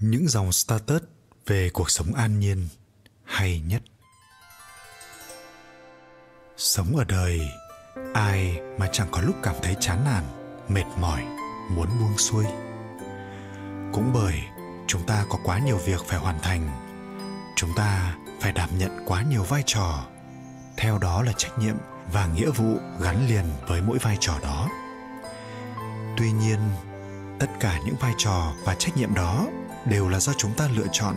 [0.00, 1.02] những dòng status
[1.46, 2.68] về cuộc sống an nhiên
[3.24, 3.82] hay nhất.
[6.56, 7.40] Sống ở đời,
[8.14, 10.24] ai mà chẳng có lúc cảm thấy chán nản,
[10.68, 11.22] mệt mỏi,
[11.70, 12.44] muốn buông xuôi.
[13.92, 14.40] Cũng bởi
[14.86, 16.68] chúng ta có quá nhiều việc phải hoàn thành,
[17.56, 20.06] chúng ta phải đảm nhận quá nhiều vai trò.
[20.76, 21.76] Theo đó là trách nhiệm
[22.12, 24.68] và nghĩa vụ gắn liền với mỗi vai trò đó.
[26.16, 26.58] Tuy nhiên,
[27.38, 29.46] tất cả những vai trò và trách nhiệm đó
[29.90, 31.14] đều là do chúng ta lựa chọn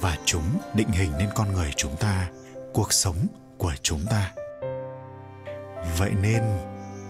[0.00, 2.28] và chúng định hình nên con người chúng ta,
[2.72, 3.16] cuộc sống
[3.58, 4.32] của chúng ta.
[5.98, 6.42] Vậy nên,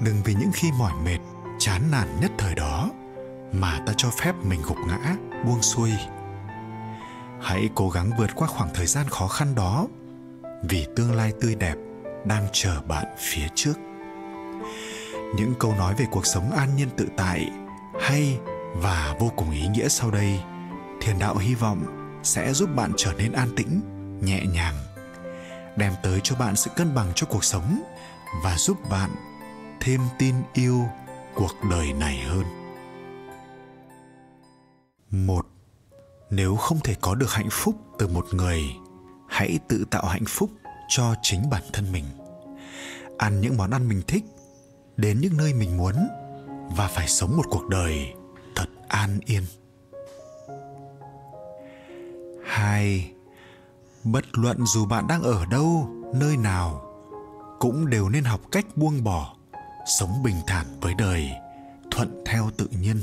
[0.01, 1.19] đừng vì những khi mỏi mệt,
[1.59, 2.91] chán nản nhất thời đó
[3.53, 5.93] mà ta cho phép mình gục ngã, buông xuôi.
[7.41, 9.87] Hãy cố gắng vượt qua khoảng thời gian khó khăn đó
[10.63, 11.75] vì tương lai tươi đẹp
[12.25, 13.75] đang chờ bạn phía trước.
[15.37, 17.51] Những câu nói về cuộc sống an nhiên tự tại
[18.01, 18.39] hay
[18.75, 20.41] và vô cùng ý nghĩa sau đây
[21.03, 21.85] thiền đạo hy vọng
[22.23, 23.81] sẽ giúp bạn trở nên an tĩnh,
[24.25, 24.75] nhẹ nhàng,
[25.77, 27.83] đem tới cho bạn sự cân bằng cho cuộc sống
[28.45, 29.11] và giúp bạn
[29.81, 30.85] thêm tin yêu
[31.35, 32.45] cuộc đời này hơn.
[35.11, 35.47] Một,
[36.31, 38.63] nếu không thể có được hạnh phúc từ một người,
[39.29, 40.51] hãy tự tạo hạnh phúc
[40.89, 42.05] cho chính bản thân mình.
[43.19, 44.25] Ăn những món ăn mình thích,
[44.97, 45.95] đến những nơi mình muốn
[46.77, 48.13] và phải sống một cuộc đời
[48.55, 49.43] thật an yên
[52.53, 53.13] hai,
[54.05, 56.83] bất luận dù bạn đang ở đâu, nơi nào,
[57.59, 59.37] cũng đều nên học cách buông bỏ,
[59.99, 61.31] sống bình thản với đời,
[61.91, 63.01] thuận theo tự nhiên.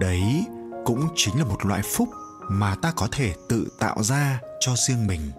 [0.00, 0.44] Đấy
[0.84, 2.08] cũng chính là một loại phúc
[2.48, 5.30] mà ta có thể tự tạo ra cho riêng mình,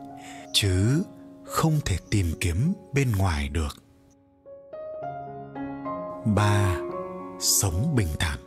[0.54, 1.04] chứ
[1.44, 3.84] không thể tìm kiếm bên ngoài được.
[6.36, 6.76] Ba,
[7.39, 8.39] sống bình thản.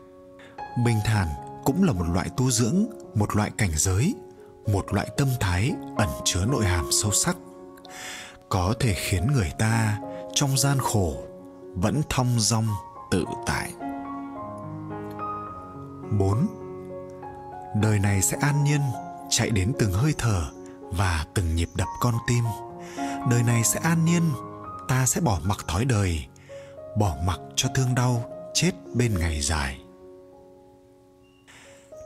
[0.84, 1.28] Bình thản
[1.64, 4.14] cũng là một loại tu dưỡng một loại cảnh giới
[4.66, 7.36] một loại tâm thái ẩn chứa nội hàm sâu sắc
[8.48, 9.98] có thể khiến người ta
[10.34, 11.16] trong gian khổ
[11.74, 12.66] vẫn thong dong
[13.10, 13.72] tự tại
[16.18, 16.46] 4.
[17.74, 18.80] Đời này sẽ an nhiên,
[19.30, 20.42] chạy đến từng hơi thở
[20.90, 22.44] và từng nhịp đập con tim.
[23.30, 24.22] Đời này sẽ an nhiên,
[24.88, 26.26] ta sẽ bỏ mặc thói đời,
[26.98, 29.80] bỏ mặc cho thương đau chết bên ngày dài.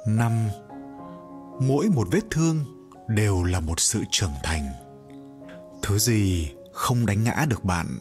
[0.07, 0.49] 5.
[1.61, 2.65] Mỗi một vết thương
[3.09, 4.69] đều là một sự trưởng thành.
[5.83, 7.99] Thứ gì không đánh ngã được bạn,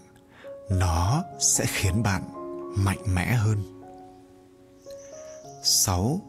[0.69, 2.23] nó sẽ khiến bạn
[2.75, 3.63] mạnh mẽ hơn.
[5.63, 6.21] 6.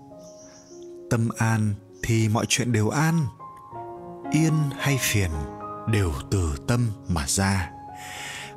[1.10, 3.26] Tâm an thì mọi chuyện đều an.
[4.32, 5.30] Yên hay phiền
[5.92, 7.70] đều từ tâm mà ra.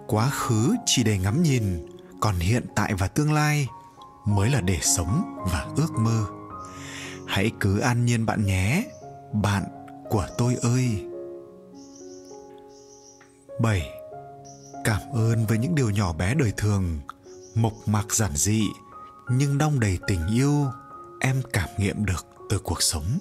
[0.07, 1.85] Quá khứ chỉ để ngắm nhìn,
[2.19, 3.67] còn hiện tại và tương lai
[4.25, 6.25] mới là để sống và ước mơ
[7.31, 8.85] hãy cứ an nhiên bạn nhé
[9.33, 9.63] bạn
[10.09, 11.05] của tôi ơi
[13.61, 13.89] 7.
[14.83, 16.99] Cảm ơn với những điều nhỏ bé đời thường,
[17.55, 18.61] mộc mạc giản dị
[19.29, 20.67] nhưng đong đầy tình yêu
[21.19, 23.19] em cảm nghiệm được từ cuộc sống.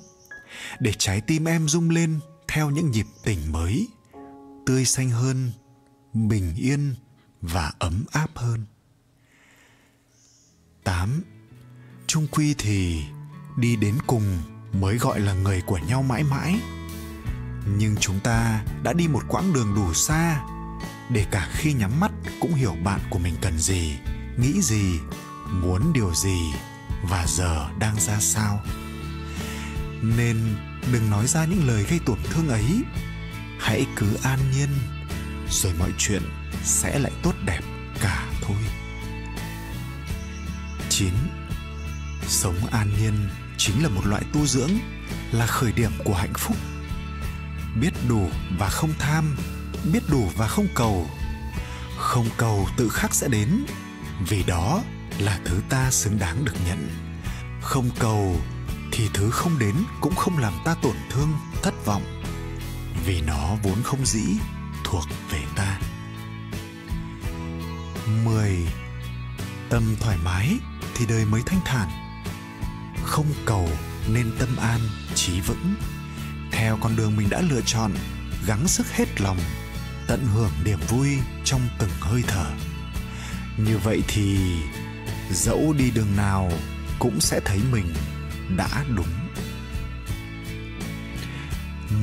[0.80, 3.88] Để trái tim em rung lên theo những nhịp tình mới,
[4.66, 5.50] tươi xanh hơn,
[6.12, 6.94] bình yên
[7.40, 8.64] và ấm áp hơn.
[10.84, 11.22] 8.
[12.06, 13.02] Trung quy thì
[13.60, 14.38] đi đến cùng
[14.72, 16.60] mới gọi là người của nhau mãi mãi.
[17.76, 20.40] Nhưng chúng ta đã đi một quãng đường đủ xa
[21.10, 22.10] để cả khi nhắm mắt
[22.40, 23.96] cũng hiểu bạn của mình cần gì,
[24.36, 25.00] nghĩ gì,
[25.50, 26.52] muốn điều gì
[27.02, 28.60] và giờ đang ra sao.
[30.02, 30.56] Nên
[30.92, 32.82] đừng nói ra những lời gây tổn thương ấy.
[33.58, 34.68] Hãy cứ an nhiên
[35.50, 36.22] rồi mọi chuyện
[36.64, 37.60] sẽ lại tốt đẹp
[38.00, 38.56] cả thôi.
[40.88, 41.12] 9.
[42.26, 43.28] Sống an nhiên
[43.60, 44.70] chính là một loại tu dưỡng,
[45.32, 46.56] là khởi điểm của hạnh phúc.
[47.80, 48.28] Biết đủ
[48.58, 49.36] và không tham,
[49.92, 51.10] biết đủ và không cầu.
[51.96, 53.64] Không cầu tự khắc sẽ đến,
[54.28, 54.82] vì đó
[55.18, 56.88] là thứ ta xứng đáng được nhận.
[57.60, 58.36] Không cầu
[58.92, 61.32] thì thứ không đến cũng không làm ta tổn thương,
[61.62, 62.22] thất vọng,
[63.06, 64.24] vì nó vốn không dĩ
[64.84, 65.80] thuộc về ta.
[68.24, 68.66] 10.
[69.70, 70.58] Tâm thoải mái
[70.94, 72.09] thì đời mới thanh thản
[73.10, 73.68] không cầu
[74.08, 74.80] nên tâm an,
[75.14, 75.74] trí vững.
[76.52, 77.92] Theo con đường mình đã lựa chọn,
[78.46, 79.38] gắng sức hết lòng,
[80.06, 81.08] tận hưởng niềm vui
[81.44, 82.50] trong từng hơi thở.
[83.56, 84.38] Như vậy thì,
[85.30, 86.52] dẫu đi đường nào
[86.98, 87.94] cũng sẽ thấy mình
[88.56, 89.28] đã đúng.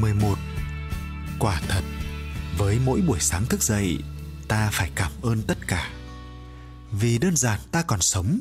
[0.01, 0.37] 11
[1.39, 1.83] quả thật,
[2.57, 3.97] với mỗi buổi sáng thức dậy,
[4.47, 5.89] ta phải cảm ơn tất cả.
[6.91, 8.39] Vì đơn giản ta còn sống,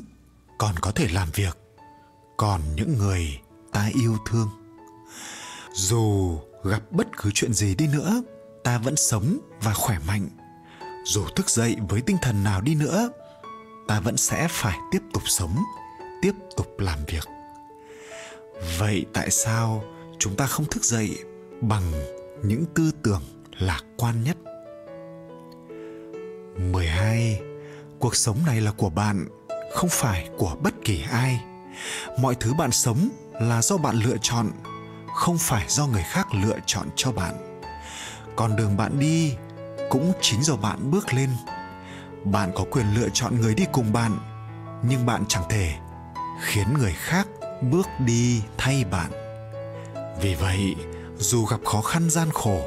[0.57, 1.66] còn có thể làm việc
[2.37, 3.39] còn những người
[3.71, 4.49] ta yêu thương.
[5.73, 8.21] Dù gặp bất cứ chuyện gì đi nữa,
[8.63, 10.29] ta vẫn sống và khỏe mạnh.
[11.05, 13.09] Dù thức dậy với tinh thần nào đi nữa,
[13.87, 15.63] ta vẫn sẽ phải tiếp tục sống,
[16.21, 17.23] tiếp tục làm việc.
[18.79, 19.83] Vậy tại sao
[20.19, 21.17] chúng ta không thức dậy
[21.61, 21.83] bằng
[22.43, 23.21] những tư tưởng
[23.59, 24.37] lạc quan nhất?
[26.71, 27.41] 12
[27.99, 29.25] cuộc sống này là của bạn,
[29.73, 31.43] không phải của bất kỳ ai
[32.19, 33.09] mọi thứ bạn sống
[33.41, 34.51] là do bạn lựa chọn,
[35.15, 37.61] không phải do người khác lựa chọn cho bạn.
[38.35, 39.35] Con đường bạn đi
[39.89, 41.29] cũng chính do bạn bước lên.
[42.23, 44.17] Bạn có quyền lựa chọn người đi cùng bạn,
[44.83, 45.73] nhưng bạn chẳng thể
[46.41, 47.27] khiến người khác
[47.61, 49.11] bước đi thay bạn.
[50.21, 50.75] Vì vậy,
[51.17, 52.61] dù gặp khó khăn gian khổ,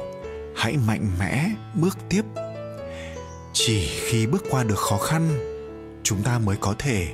[0.55, 2.25] hãy mạnh mẽ bước tiếp.
[3.53, 5.29] Chỉ khi bước qua được khó khăn,
[6.03, 7.07] chúng ta mới có thể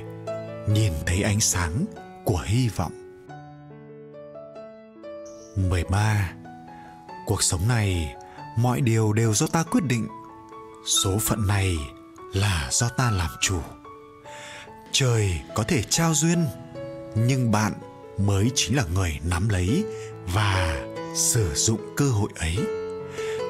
[0.72, 1.84] nhìn thấy ánh sáng
[2.24, 2.92] của hy vọng.
[5.56, 6.32] 13
[7.26, 8.14] cuộc sống này,
[8.56, 10.08] mọi điều đều do ta quyết định.
[10.86, 11.76] Số phận này
[12.34, 13.60] là do ta làm chủ.
[14.92, 16.46] Trời có thể trao duyên,
[17.14, 17.72] nhưng bạn
[18.18, 19.84] mới chính là người nắm lấy
[20.34, 22.56] và sử dụng cơ hội ấy.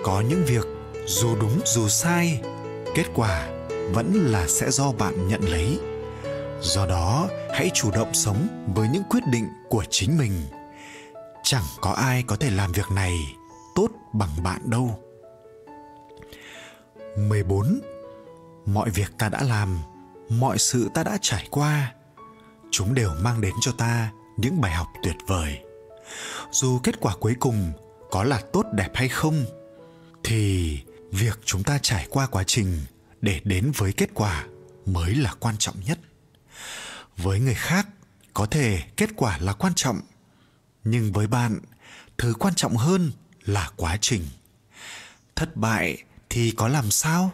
[0.04, 0.66] Có những việc
[1.06, 2.40] dù đúng dù sai,
[2.94, 3.48] kết quả
[3.94, 5.78] vẫn là sẽ do bạn nhận lấy
[6.60, 10.32] do đó, hãy chủ động sống với những quyết định của chính mình.
[11.42, 13.14] Chẳng có ai có thể làm việc này
[13.74, 14.98] tốt bằng bạn đâu.
[17.16, 17.80] 14
[18.66, 19.78] mọi việc ta đã làm,
[20.28, 21.94] mọi sự ta đã trải qua,
[22.70, 25.58] chúng đều mang đến cho ta những bài học tuyệt vời.
[26.50, 27.72] Dù kết quả cuối cùng
[28.10, 29.44] có là tốt đẹp hay không,
[30.24, 30.78] thì
[31.10, 32.80] việc chúng ta trải qua quá trình
[33.20, 34.46] để đến với kết quả
[34.86, 35.98] mới là quan trọng nhất
[37.22, 37.88] với người khác,
[38.34, 40.00] có thể kết quả là quan trọng,
[40.84, 41.58] nhưng với bạn,
[42.18, 43.12] thứ quan trọng hơn
[43.44, 44.22] là quá trình.
[45.36, 47.30] Thất bại thì có làm sao?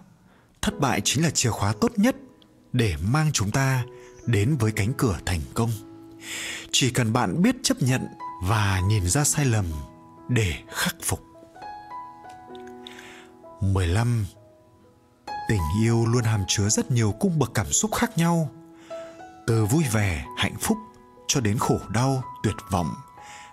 [0.63, 2.17] Thất bại chính là chìa khóa tốt nhất
[2.73, 3.85] để mang chúng ta
[4.27, 5.71] đến với cánh cửa thành công.
[6.73, 8.07] Chỉ cần bạn biết chấp nhận
[8.43, 9.67] và nhìn ra sai lầm
[10.29, 11.21] để khắc phục.
[13.61, 14.27] 15
[15.49, 18.51] tình yêu luôn hàm chứa rất nhiều cung bậc cảm xúc khác nhau
[19.47, 20.79] từ vui vẻ, hạnh phúc
[21.27, 22.95] cho đến khổ đau, tuyệt vọng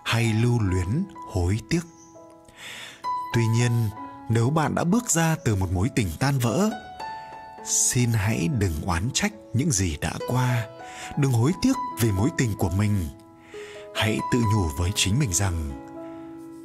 [0.04, 1.80] hay lưu luyến, hối tiếc.
[3.34, 3.70] Tuy nhiên,
[4.28, 6.70] nếu bạn đã bước ra từ một mối tình tan vỡ,
[7.64, 10.66] xin hãy đừng oán trách những gì đã qua.
[11.16, 13.08] Đừng hối tiếc vì mối tình của mình.
[13.94, 15.70] Hãy tự nhủ với chính mình rằng,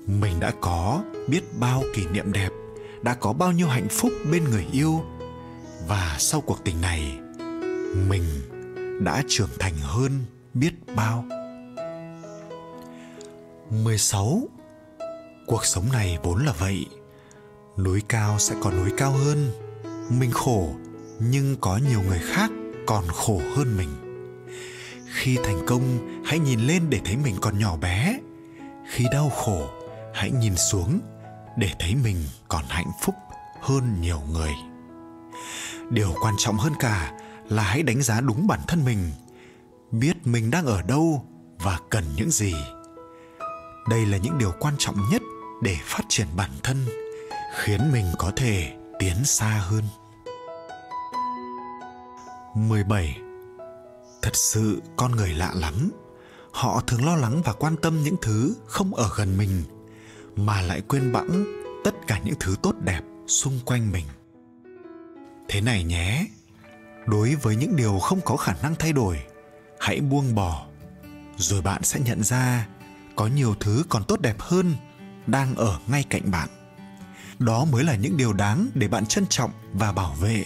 [0.07, 2.49] mình đã có, biết bao kỷ niệm đẹp,
[3.01, 5.05] đã có bao nhiêu hạnh phúc bên người yêu.
[5.87, 7.17] Và sau cuộc tình này,
[8.09, 8.23] mình
[8.99, 10.11] đã trưởng thành hơn
[10.53, 11.25] biết bao.
[13.69, 14.41] 16
[15.47, 16.85] cuộc sống này vốn là vậy.
[17.77, 19.51] Núi cao sẽ có núi cao hơn.
[20.09, 20.69] Mình khổ,
[21.19, 22.51] nhưng có nhiều người khác
[22.87, 23.89] còn khổ hơn mình.
[25.13, 25.83] Khi thành công,
[26.25, 28.19] hãy nhìn lên để thấy mình còn nhỏ bé.
[28.89, 29.69] Khi đau khổ,
[30.13, 30.99] hãy nhìn xuống
[31.57, 32.17] để thấy mình
[32.47, 33.15] còn hạnh phúc
[33.61, 34.53] hơn nhiều người.
[35.89, 37.11] Điều quan trọng hơn cả
[37.49, 39.11] là hãy đánh giá đúng bản thân mình,
[39.91, 41.25] biết mình đang ở đâu
[41.59, 42.53] và cần những gì.
[43.89, 45.21] Đây là những điều quan trọng nhất
[45.63, 46.85] để phát triển bản thân,
[47.55, 49.83] khiến mình có thể tiến xa hơn.
[52.55, 53.17] 17
[54.21, 55.91] thật sự con người lạ lắm.
[56.51, 59.63] Họ thường lo lắng và quan tâm những thứ không ở gần mình,
[60.35, 61.45] mà lại quên bẵng
[61.83, 64.05] tất cả những thứ tốt đẹp xung quanh mình.
[65.47, 66.27] Thế này nhé
[67.07, 69.19] đối với những điều không có khả năng thay đổi,
[69.79, 70.67] hãy buông bỏ,
[71.37, 72.67] rồi bạn sẽ nhận ra
[73.15, 74.75] có nhiều thứ còn tốt đẹp hơn
[75.27, 76.49] đang ở ngay cạnh bạn.
[77.39, 80.45] Đó mới là những điều đáng để bạn trân trọng và bảo vệ.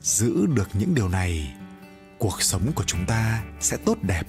[0.00, 1.54] Giữ được những điều này,
[2.18, 4.26] cuộc sống của chúng ta sẽ tốt đẹp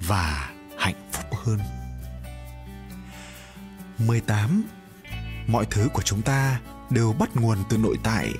[0.00, 1.58] và hạnh phúc hơn.
[3.98, 4.64] 18
[5.46, 8.32] mọi thứ của chúng ta đều bắt nguồn từ nội tại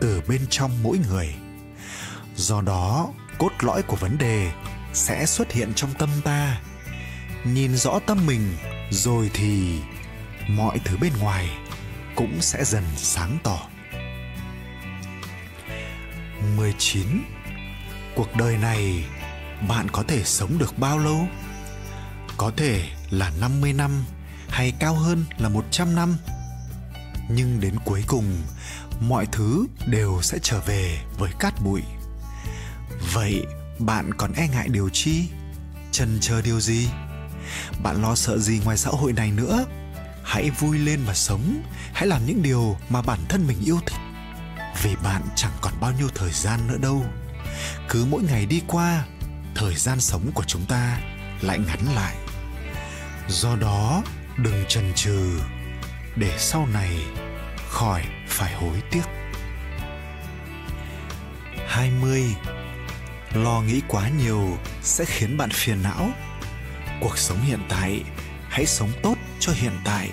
[0.00, 1.34] từ bên trong mỗi người
[2.38, 4.52] do đó cốt lõi của vấn đề
[4.92, 6.60] sẽ xuất hiện trong tâm ta
[7.44, 8.56] nhìn rõ tâm mình
[8.90, 9.80] rồi thì
[10.48, 11.50] mọi thứ bên ngoài
[12.16, 13.58] cũng sẽ dần sáng tỏ
[16.56, 17.06] 19
[18.14, 19.04] cuộc đời này
[19.68, 21.26] bạn có thể sống được bao lâu?
[22.36, 24.04] Có thể là 50 năm
[24.48, 26.16] hay cao hơn là 100 năm.
[27.30, 28.24] Nhưng đến cuối cùng,
[29.00, 31.82] mọi thứ đều sẽ trở về với cát bụi.
[33.12, 33.46] Vậy
[33.78, 35.28] bạn còn e ngại điều chi?
[35.92, 36.88] Chần chờ điều gì?
[37.82, 39.64] bạn lo sợ gì ngoài xã hội này nữa?
[40.24, 41.62] Hãy vui lên mà sống.
[41.92, 44.00] Hãy làm những điều mà bản thân mình yêu thích.
[44.82, 47.04] Vì bạn chẳng còn bao nhiêu thời gian nữa đâu.
[47.88, 49.04] Cứ mỗi ngày đi qua,
[49.54, 51.00] thời gian sống của chúng ta
[51.42, 52.16] lại ngắn lại.
[53.28, 54.02] Do đó,
[54.36, 55.40] đừng chần chừ,
[56.16, 56.98] để sau này
[57.68, 59.04] khỏi phải hối tiếc.
[61.68, 62.34] 20
[63.32, 66.10] lo nghĩ quá nhiều sẽ khiến bạn phiền não.
[67.00, 68.02] Cuộc sống hiện tại,
[68.48, 70.10] hãy sống tốt cho hiện tại.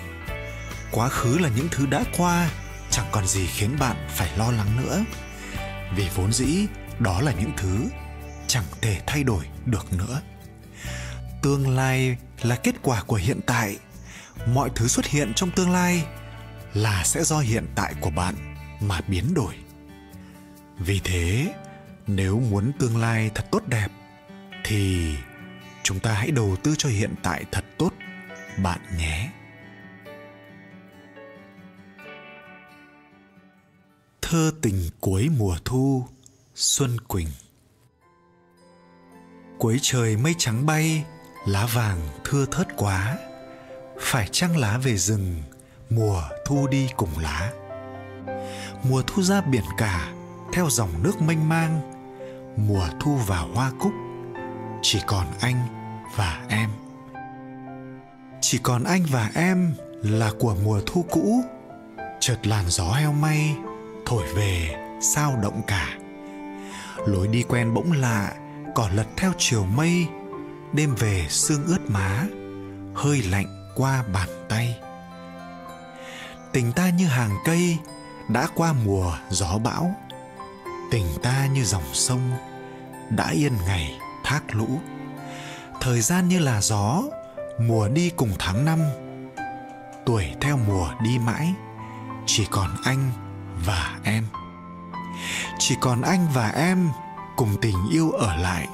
[0.90, 2.50] Quá khứ là những thứ đã qua,
[2.90, 5.04] chẳng còn gì khiến bạn phải lo lắng nữa.
[5.96, 6.66] Vì vốn dĩ,
[6.98, 7.84] đó là những thứ
[8.46, 10.20] chẳng thể thay đổi được nữa.
[11.42, 13.76] Tương lai là kết quả của hiện tại.
[14.46, 16.04] Mọi thứ xuất hiện trong tương lai
[16.74, 18.34] là sẽ do hiện tại của bạn
[18.80, 19.54] mà biến đổi.
[20.78, 21.54] Vì thế
[22.06, 23.88] nếu muốn tương lai thật tốt đẹp,
[24.64, 25.14] thì
[25.82, 27.90] chúng ta hãy đầu tư cho hiện tại thật tốt,
[28.62, 29.30] bạn nhé.
[34.22, 36.06] Thơ tình cuối mùa thu,
[36.54, 37.28] xuân quỳnh.
[39.58, 41.04] Cuối trời mây trắng bay,
[41.46, 43.18] lá vàng thưa thớt quá.
[44.00, 45.42] Phải chăng lá về rừng,
[45.90, 47.52] mùa thu đi cùng lá?
[48.82, 50.12] Mùa thu ra biển cả,
[50.52, 51.95] theo dòng nước mênh mang
[52.56, 53.92] mùa thu và hoa cúc.
[54.82, 55.56] Chỉ còn anh
[56.16, 56.70] và em.
[58.40, 61.40] Chỉ còn anh và em là của mùa thu cũ.
[62.20, 63.56] Chợt làn gió heo may
[64.06, 65.98] thổi về, sao động cả.
[67.06, 68.32] Lối đi quen bỗng lạ,
[68.74, 70.06] cỏ lật theo chiều mây.
[70.72, 72.26] Đêm về sương ướt má,
[72.94, 74.78] hơi lạnh qua bàn tay.
[76.52, 77.78] Tình ta như hàng cây,
[78.28, 79.94] đã qua mùa gió bão
[80.90, 82.30] tình ta như dòng sông,
[83.10, 84.68] đã yên ngày, thác lũ.
[85.80, 87.02] Thời gian như là gió,
[87.60, 88.80] mùa đi cùng tháng năm.
[90.06, 91.54] Tuổi theo mùa đi mãi,
[92.26, 93.12] chỉ còn anh
[93.64, 94.24] và em.
[95.58, 96.88] Chỉ còn anh và em
[97.36, 98.68] cùng tình yêu ở lại.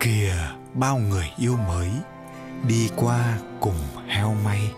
[0.00, 0.34] Kìa,
[0.74, 1.90] bao người yêu mới
[2.68, 3.78] đi qua cùng
[4.08, 4.70] heo may.